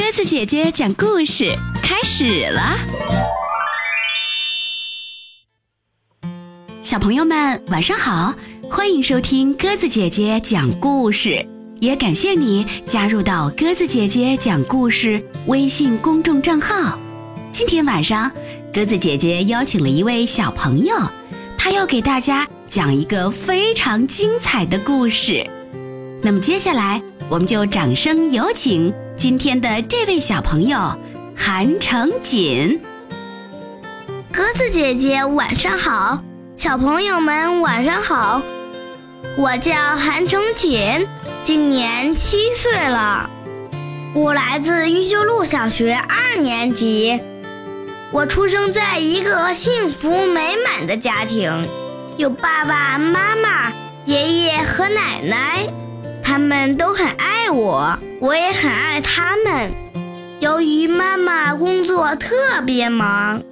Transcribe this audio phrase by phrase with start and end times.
[0.00, 2.78] 鸽子姐姐讲故事开始了，
[6.82, 8.34] 小朋友们晚上好，
[8.70, 11.46] 欢迎收听鸽子姐姐讲故事，
[11.80, 16.98] 也感谢你加入到鸽子姐姐讲故事微信公众账号。
[17.52, 18.32] 今天晚上，
[18.72, 20.96] 鸽子姐姐邀请了一位小朋友，
[21.58, 25.46] 他要给大家讲一个非常精彩的故事。
[26.22, 30.98] 那么接下来，我们就掌声有请今天的这位小朋友
[31.36, 32.80] 韩成锦。
[34.32, 36.22] 鸽子姐姐晚上好，
[36.56, 38.40] 小朋友们晚上好，
[39.36, 41.06] 我叫韩成锦，
[41.44, 43.28] 今年七岁了，
[44.14, 47.20] 我来自玉秀路小学二年级，
[48.12, 51.68] 我出生在一个幸福美满的家庭，
[52.16, 53.70] 有爸爸妈妈、
[54.06, 55.66] 爷爷和奶奶。
[56.30, 59.72] 他们都很爱我，我也很爱他们。
[60.38, 63.42] 由于妈妈工作特别忙，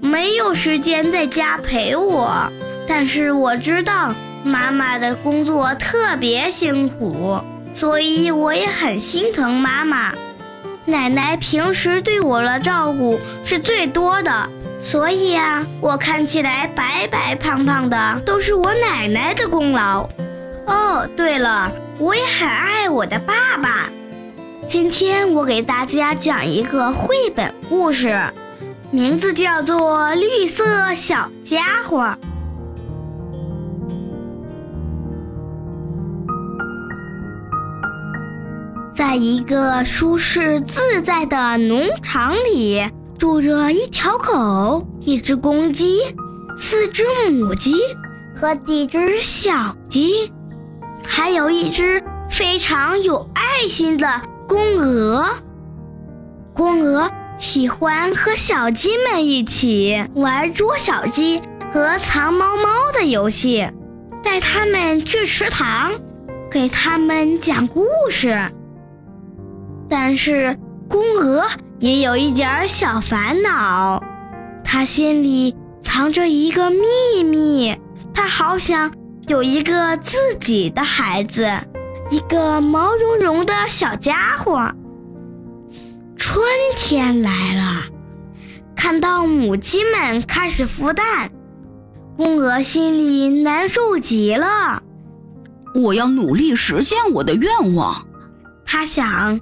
[0.00, 2.48] 没有时间在家陪我，
[2.86, 7.40] 但是我知道妈妈的工作特别辛苦，
[7.74, 10.14] 所以我也很心疼妈妈。
[10.84, 20.08] 奶奶平时对我的照顾是最多的，所以啊，我看起来白白胖胖的都是我奶奶的功劳。
[20.68, 21.72] 哦，对了。
[22.02, 23.88] 我也很爱我的爸爸。
[24.66, 28.20] 今天我给大家讲一个绘本故事，
[28.90, 29.78] 名字叫做
[30.16, 32.02] 《绿色小家伙》。
[38.92, 42.82] 在一个舒适自在的农场里，
[43.16, 46.00] 住着一条狗、一只公鸡、
[46.58, 47.76] 四只母鸡
[48.34, 50.32] 和几只小鸡。
[51.04, 54.08] 还有一只非常有爱心的
[54.48, 55.28] 公鹅。
[56.54, 61.40] 公鹅喜欢和小鸡们一起玩捉小鸡
[61.72, 63.68] 和藏猫猫的游戏，
[64.22, 65.92] 带它们去池塘，
[66.50, 68.38] 给它们讲故事。
[69.88, 70.56] 但是
[70.88, 71.46] 公鹅
[71.78, 74.02] 也有一点小烦恼，
[74.62, 77.76] 它心里藏着一个秘密，
[78.14, 78.92] 它好想。
[79.28, 81.48] 有一个自己的孩子，
[82.10, 84.72] 一个毛茸茸的小家伙。
[86.16, 86.44] 春
[86.76, 87.84] 天来了，
[88.74, 91.30] 看到母鸡们开始孵蛋，
[92.16, 94.82] 公鹅心里难受极了。
[95.74, 98.04] 我要努力实现我的愿望，
[98.66, 99.40] 他想。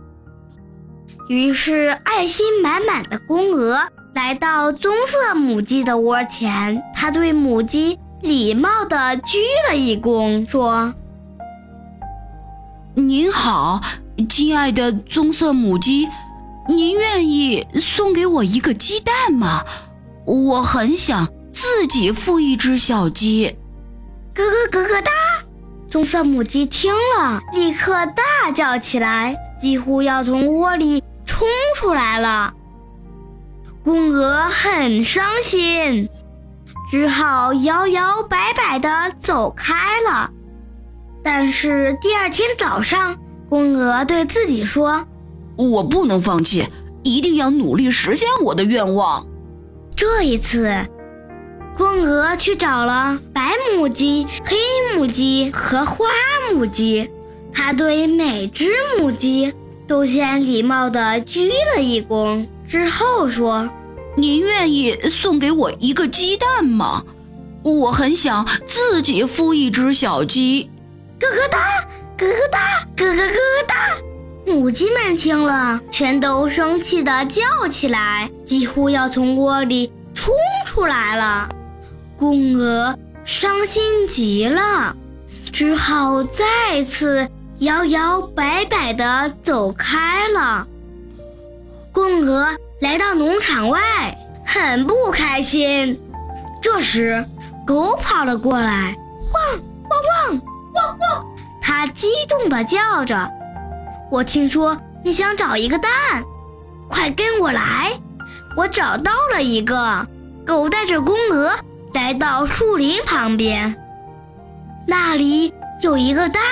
[1.29, 3.81] 于是，爱心满满的公鹅
[4.15, 7.99] 来到棕色母鸡的窝前，他对母鸡。
[8.23, 9.39] 礼貌地鞠
[9.69, 10.95] 了一躬，说
[12.95, 13.81] ：“您好，
[14.29, 16.07] 亲爱的棕色母鸡，
[16.69, 19.65] 您愿意送给我一个鸡蛋吗？
[20.27, 23.57] 我很想自己孵一只小鸡。”
[24.35, 25.11] 咯咯咯咯哒！
[25.89, 32.53] 棕色母鸡听了，立刻大叫起来，几乎要从窝里冲出来了。
[33.83, 36.09] 公鹅很伤心。
[36.91, 38.89] 只好摇摇摆摆地
[39.21, 40.29] 走开了。
[41.23, 43.17] 但是第二天早上，
[43.49, 45.07] 公鹅对自己说
[45.55, 46.67] ：“我不能放弃，
[47.05, 49.25] 一定要努力实现我的愿望。”
[49.95, 50.75] 这一次，
[51.79, 54.57] 公鹅去找了白母鸡、黑
[54.97, 56.07] 母鸡和花
[56.53, 57.09] 母鸡，
[57.53, 58.65] 它对每只
[58.99, 59.55] 母鸡
[59.87, 63.71] 都先礼貌地鞠了一躬，之后说。
[64.21, 67.03] 您愿意送给我一个鸡蛋吗？
[67.63, 70.71] 我很想自己孵一只小鸡。
[71.19, 71.59] 咯咯哒，
[72.19, 73.37] 咯咯哒，咯咯咯
[73.67, 73.75] 哒。
[74.47, 80.35] 母鸡们听了，全都生气地叫起来，几乎要从窝里冲
[80.67, 81.49] 出来了。
[82.19, 84.95] 公鹅伤心极了，
[85.51, 87.27] 只好再次
[87.61, 90.67] 摇摇摆摆地走开了。
[91.91, 92.55] 公鹅。
[92.81, 94.17] 来到农场外，
[94.47, 96.01] 很不开心。
[96.63, 97.27] 这时，
[97.67, 98.97] 狗跑了过来，
[99.35, 99.61] 汪
[99.91, 100.41] 汪汪
[100.75, 101.27] 汪汪！
[101.61, 103.31] 它激动地叫着
[104.11, 105.91] ：“我听说你想找一个蛋，
[106.89, 107.93] 快跟我来！”
[108.57, 110.07] 我找到了一个。
[110.47, 111.55] 狗带着公鹅
[111.93, 113.77] 来到树林旁边，
[114.87, 116.43] 那里有一个蛋，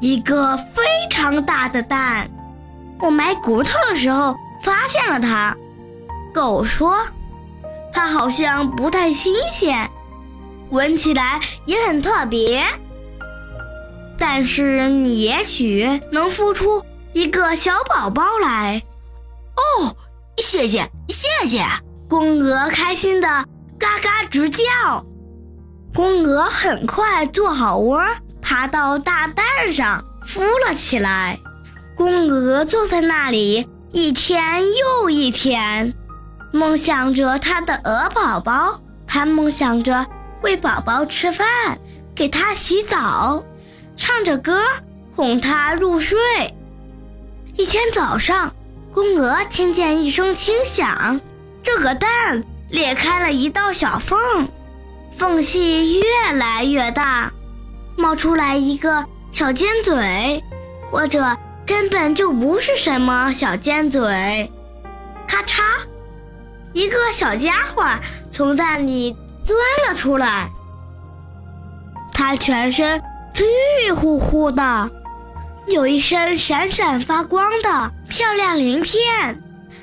[0.00, 2.28] 一个非常大的蛋。
[2.98, 4.34] 我埋骨头的时候。
[4.64, 5.54] 发现了它，
[6.32, 7.06] 狗说
[7.92, 9.90] ：“它好像不太新鲜，
[10.70, 12.64] 闻起来也很特别。
[14.18, 16.82] 但是你也许能孵出
[17.12, 18.82] 一个小宝宝来，
[19.56, 19.94] 哦，
[20.38, 21.62] 谢谢谢谢！
[22.08, 23.28] 公鹅开心的
[23.78, 24.64] 嘎嘎直叫。
[25.94, 28.02] 公鹅很快做好窝，
[28.40, 29.44] 爬到大蛋
[29.74, 31.38] 上孵了起来。
[31.94, 35.94] 公鹅坐在那里一天又一天，
[36.52, 38.80] 梦想着它的鹅宝宝。
[39.06, 40.04] 它梦想着
[40.42, 41.78] 喂宝宝吃饭，
[42.12, 43.44] 给它洗澡，
[43.94, 44.64] 唱着歌
[45.14, 46.18] 哄它入睡。
[47.56, 48.52] 一天早上，
[48.92, 51.20] 公鹅听见一声轻响，
[51.62, 54.48] 这个蛋裂开了一道小缝。
[55.16, 57.32] 缝隙越来越大，
[57.96, 60.42] 冒出来一个小尖嘴，
[60.90, 64.52] 或者根本就不是什么小尖嘴。
[65.26, 65.62] 咔嚓，
[66.72, 67.84] 一个小家伙
[68.30, 69.58] 从蛋里钻
[69.88, 70.50] 了出来。
[72.12, 73.02] 它全身
[73.34, 74.90] 绿乎乎的，
[75.66, 79.42] 有一身闪闪发光的漂亮鳞片，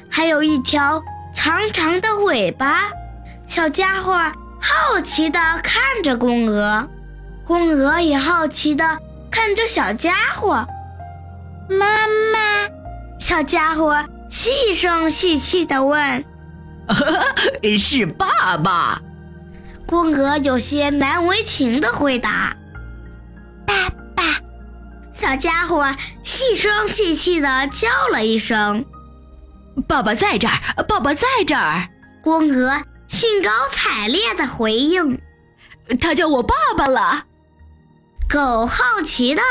[0.10, 1.01] 还有一条
[1.34, 2.89] 长长的尾巴。
[3.48, 4.19] 小家伙。
[4.63, 6.88] 好奇地看着公鹅，
[7.44, 9.00] 公鹅也好奇地
[9.31, 10.68] 看着小家伙。
[11.72, 12.70] 妈妈，
[13.20, 16.26] 小家伙细声细气地问
[17.80, 19.02] ：“是爸爸。”
[19.88, 22.56] 宫格有些难为情的回答
[23.66, 24.24] ：“爸爸。”
[25.12, 28.86] 小家伙细声细气地叫了一声
[29.88, 31.88] ：“爸爸在这儿，爸爸在这儿。”
[32.22, 32.84] 公鹅。
[33.08, 35.20] 兴高采烈的回应
[36.00, 37.26] ：“他叫我爸爸了。”
[38.30, 39.42] 狗好奇的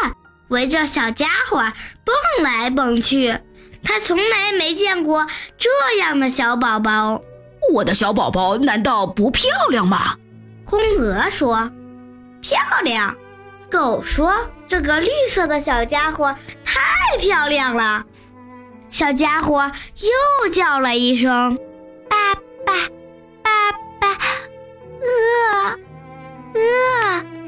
[0.51, 1.73] 围着小家伙
[2.05, 2.15] 蹦
[2.45, 3.39] 来蹦去，
[3.83, 5.27] 他从来没见过
[5.57, 7.23] 这样的小宝宝。
[7.73, 10.17] 我的小宝宝难道不漂亮吗？
[10.65, 11.71] 公鹅说
[12.43, 13.17] ：“漂亮。”
[13.71, 14.35] 狗说
[14.67, 18.05] ：“这个绿色的小家伙太漂亮了。”
[18.91, 19.71] 小家伙
[20.43, 21.57] 又叫了一声
[22.11, 22.35] ：“爸
[22.67, 22.73] 爸。”
[25.01, 25.79] 饿，
[26.55, 27.40] 饿。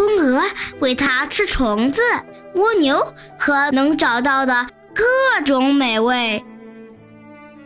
[0.00, 0.42] 公鹅
[0.78, 2.00] 喂它吃虫子、
[2.54, 6.42] 蜗牛和能找到的各种美味。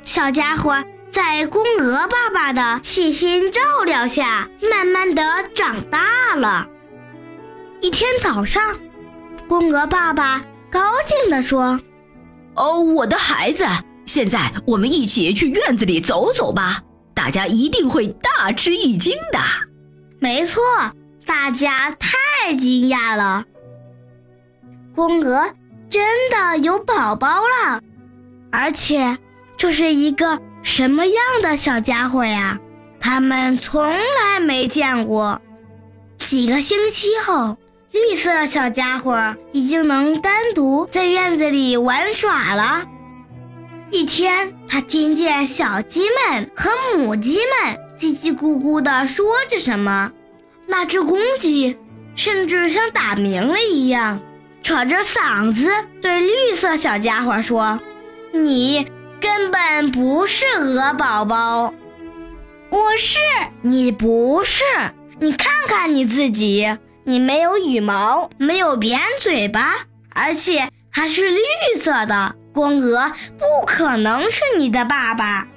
[0.03, 0.83] 小家伙
[1.13, 6.67] 在公鹅爸爸的细心照料下，慢慢的长大了。
[7.81, 8.81] 一天早上，
[9.47, 10.43] 公鹅爸爸
[10.73, 11.79] 高兴地说
[12.57, 13.65] ：“哦，我的孩子，
[14.07, 16.83] 现在我们一起去院子里走走吧。”
[17.15, 19.39] 大家一定会大吃一惊的。
[20.19, 20.61] 没错，
[21.27, 23.45] 大家太惊讶了。
[24.95, 25.51] 公鹅
[25.91, 27.81] 真的有宝宝了，
[28.51, 29.19] 而且
[29.57, 32.59] 这是一个什么样的小家伙呀？
[33.01, 35.41] 他们从来没见过。
[36.19, 37.59] 几个星期后，
[37.91, 42.85] 绿色小家伙已经能单独在院子里玩耍了。
[43.91, 50.11] 一天，他听见小鸡们和母鸡们叽叽咕咕地说着什么。
[50.67, 51.77] 那只公鸡
[52.15, 54.21] 甚至像打鸣了一样，
[54.63, 55.71] 扯着嗓子
[56.01, 57.81] 对绿色小家伙说
[58.33, 58.87] ：“你
[59.21, 61.75] 根本不是鹅宝宝，
[62.71, 63.19] 我是
[63.63, 64.63] 你不是。
[65.21, 71.41] 你看看你自己，你没有羽毛，没有扁嘴巴，而且还是绿
[71.81, 75.49] 色的。”公鹅不可能是你的爸爸，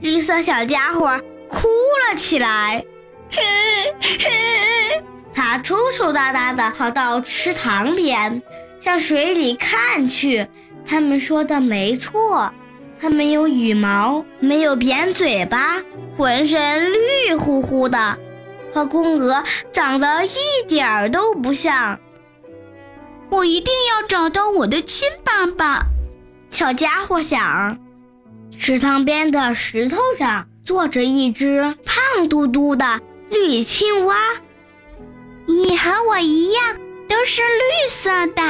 [0.00, 2.84] 绿色小家伙哭了起来。
[5.34, 8.42] 他抽抽搭搭的跑到池塘边，
[8.80, 10.46] 向水里看去。
[10.86, 12.52] 他们说的没错，
[13.00, 15.82] 它没有羽毛，没有扁嘴巴，
[16.16, 18.18] 浑身绿乎乎的，
[18.72, 22.00] 和公鹅长得一点儿都不像。
[23.28, 25.84] 我一定要找到我的亲爸爸。
[26.48, 27.78] 小家伙想，
[28.58, 34.16] 池塘边的石头上坐着一只胖嘟嘟的绿青蛙。
[35.46, 36.76] 你和我一样，
[37.08, 38.42] 都是绿色的。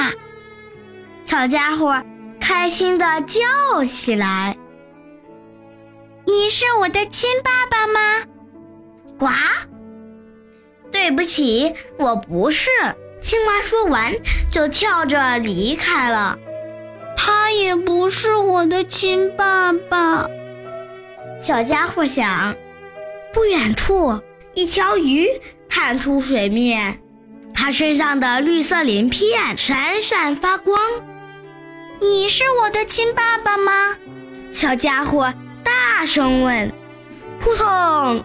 [1.25, 2.03] 小家伙
[2.41, 4.57] 开心地叫起来
[6.27, 8.25] ：“你是我的亲爸爸吗？”
[9.19, 9.29] 呱！
[10.91, 12.71] 对不起，我不是。
[13.21, 14.15] 青蛙说完，
[14.51, 16.39] 就跳着离开了。
[17.17, 20.31] 他也不是我的亲爸爸，
[21.41, 22.57] 小家伙想。
[23.35, 24.21] 不远处，
[24.59, 25.29] 一条鱼
[25.69, 27.01] 探出水面，
[27.55, 30.77] 它身上的绿色鳞片闪闪发光。
[32.01, 33.97] 你是我的亲爸爸吗？
[34.51, 36.73] 小家伙大声问。
[37.39, 38.25] 扑通！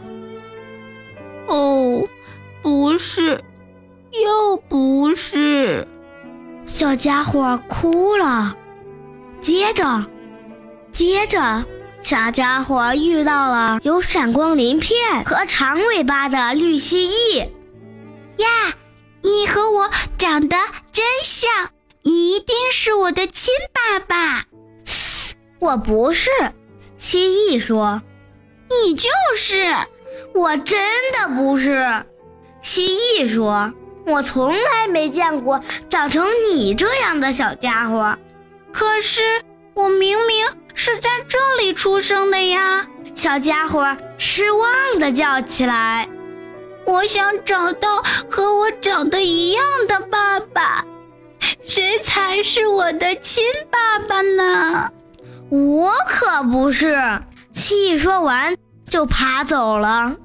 [1.46, 2.08] 哦，
[2.64, 3.40] 不是，
[4.12, 5.88] 又不是。
[6.66, 8.58] 小家伙哭了。
[9.40, 10.08] 接着，
[10.92, 11.64] 接着，
[12.04, 17.40] 小家伙遇到了有闪光鳞片和长尾巴的绿蜥蜴。
[18.38, 18.74] 呀，
[19.22, 20.58] 你和我长得
[20.92, 21.70] 真像，
[22.02, 24.44] 你一定是我的亲爸爸。
[25.60, 26.30] 我不是，
[26.98, 28.02] 蜥蜴说。
[28.86, 29.74] 你就是，
[30.36, 30.82] 我真
[31.14, 32.04] 的不是。
[32.60, 33.72] 蜥蜴说
[34.06, 38.18] ：“我从来没见过长成你这样的小家伙。”
[38.74, 39.22] 可是
[39.74, 42.88] 我明明是在这里出生的呀！
[43.16, 46.08] 小家伙失望地叫起来
[46.86, 50.86] ：“我想找到和我长得一样的爸爸，
[51.62, 54.92] 谁才是我的亲爸爸呢？”
[55.50, 56.98] 我可不是。
[57.54, 58.58] 蜥蜴说完
[58.90, 60.16] 就爬走了。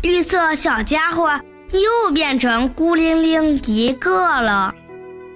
[0.00, 1.38] 绿色小家伙
[1.72, 4.74] 又变成孤零零一个了，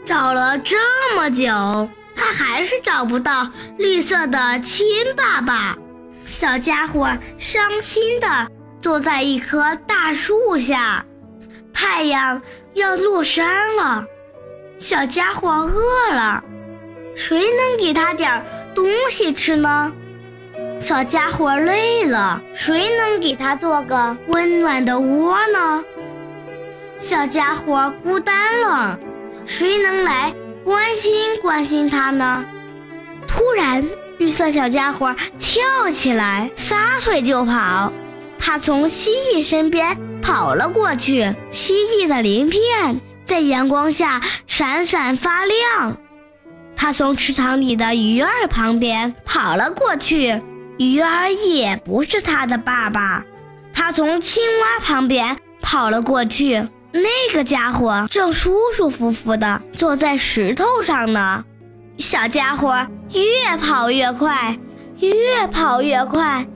[0.06, 0.78] 找了这
[1.14, 5.76] 么久，他还是找不到绿色的亲爸爸。
[6.26, 8.48] 小家伙伤心地
[8.80, 11.04] 坐在一棵大树下，
[11.72, 12.40] 太阳
[12.74, 14.06] 要落山了，
[14.78, 16.42] 小家伙饿了，
[17.14, 18.42] 谁能给他点
[18.74, 19.92] 东西吃呢？
[20.78, 25.84] 小家伙累了，谁能给他做个温暖的窝呢？
[26.96, 28.98] 小家伙孤单了，
[29.44, 32.42] 谁能来关心关心他呢？
[33.28, 33.86] 突然，
[34.18, 37.92] 绿色小家伙跳起来，撒腿就跑。
[38.38, 45.98] 他从蜥蜴身边跑了过去，蜥蜴的鳞片在阳光下闪闪发亮。
[46.74, 50.40] 他从池塘里的鱼儿旁边跑了过去。
[50.78, 53.24] 鱼儿也不是他的爸爸，
[53.72, 56.66] 他从青蛙旁边跑了过去。
[56.96, 61.44] 那个家伙正舒舒服服的坐在石头上呢。
[61.98, 64.56] 小家伙越跑越快，
[65.00, 66.46] 越跑越快。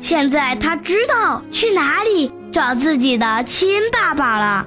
[0.00, 4.66] 现在他知道去哪里找自己的亲爸爸了。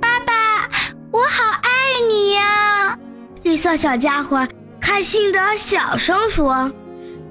[0.00, 0.68] 爸爸，
[1.12, 1.70] 我好爱
[2.08, 2.98] 你呀！
[3.44, 4.48] 绿色小家伙
[4.80, 6.72] 开心的小声说。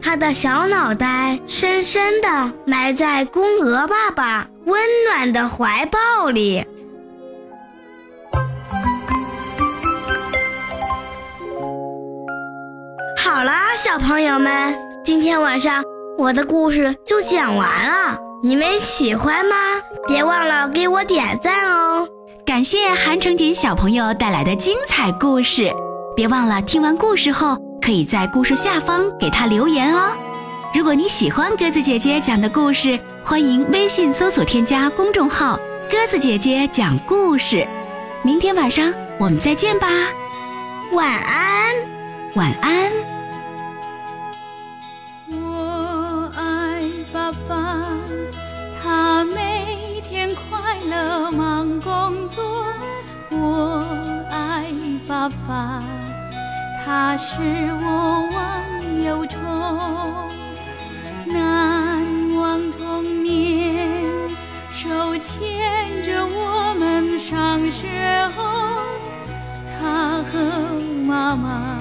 [0.01, 6.64] 他的小脑袋深深的埋在公鹅爸爸温暖的怀抱里。
[13.18, 15.84] 好啦，小朋友们，今天晚上
[16.18, 19.56] 我的故事就讲完了，你们喜欢吗？
[20.08, 22.08] 别忘了给我点赞哦！
[22.46, 25.72] 感谢韩成锦小朋友带来的精彩故事，
[26.16, 27.58] 别忘了听完故事后。
[27.82, 30.12] 可以在故事下方给他留言哦。
[30.72, 35.60] 如果你喜欢鸽子姐姐讲的故事，欢迎微信搜索添加公众号
[35.90, 37.68] “鸽子姐姐讲故事”。
[38.22, 39.88] 明天晚上我们再见吧，
[40.94, 41.76] 晚安，
[42.36, 42.92] 晚安。
[45.32, 47.84] 我爱爸爸，
[48.80, 52.64] 他每天快乐忙工作。
[53.32, 53.84] 我
[54.30, 54.72] 爱
[55.08, 55.84] 爸爸。
[56.86, 57.36] 他是
[57.82, 59.38] 我忘忧愁，
[67.70, 67.88] 们上学
[68.36, 68.82] 后，
[69.80, 71.78] 他和妈妈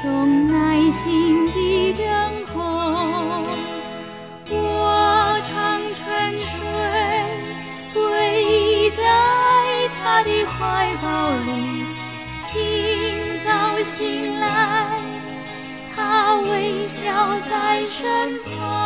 [0.00, 2.06] 总耐心地等
[2.46, 3.44] 候。
[4.50, 6.66] 我常沉睡，
[7.94, 9.02] 偎依在
[10.00, 11.06] 他的怀抱
[11.44, 11.84] 里。
[12.40, 12.50] 清
[13.44, 14.98] 早醒来，
[15.94, 18.77] 他微笑在身旁。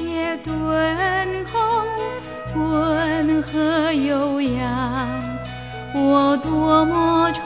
[0.00, 1.84] 亲切敦厚，
[2.56, 5.06] 温和优雅，
[5.94, 7.44] 我多么崇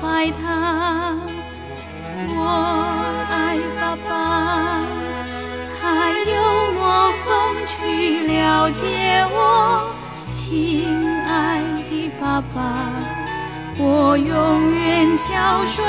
[0.00, 1.12] 拜他。
[2.28, 2.84] 我
[3.28, 4.80] 爱爸爸，
[5.80, 7.26] 他幽默风
[7.66, 8.28] 趣。
[8.28, 9.92] 了解我，
[10.24, 10.86] 亲
[11.26, 11.60] 爱
[11.90, 12.92] 的爸爸，
[13.76, 15.84] 我永远孝顺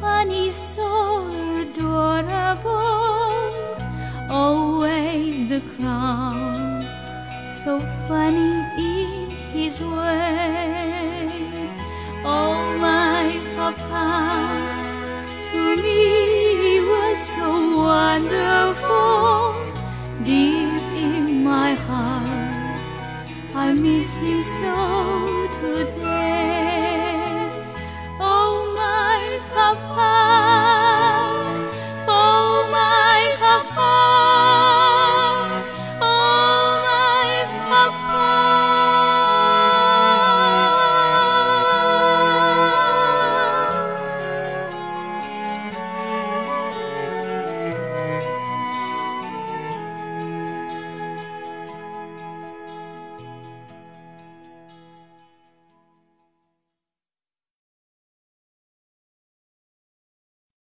[0.00, 1.26] funny, so
[1.60, 2.76] adorable.
[4.30, 6.84] Always the crown.
[7.66, 11.28] so funny in his way.
[12.24, 14.36] Oh, my papa,
[15.50, 16.00] to me
[16.62, 19.45] he was so wonderful.